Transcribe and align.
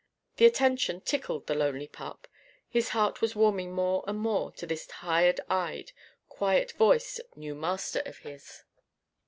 The 0.37 0.47
attention 0.47 1.01
tickled 1.01 1.45
the 1.45 1.53
lonely 1.53 1.87
pup. 1.87 2.27
His 2.67 2.89
heart 2.89 3.21
was 3.21 3.35
warming 3.35 3.71
more 3.73 4.03
and 4.07 4.17
more 4.17 4.51
to 4.53 4.65
this 4.65 4.87
tired 4.87 5.39
eyed, 5.47 5.91
quiet 6.27 6.71
voiced 6.71 7.21
new 7.35 7.53
master 7.53 8.01
of 8.07 8.17
his. 8.17 8.63